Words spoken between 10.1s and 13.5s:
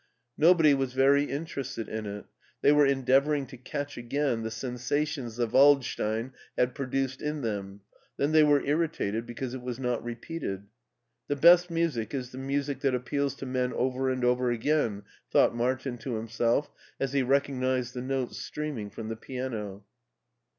peated." The best music is the music that appeals to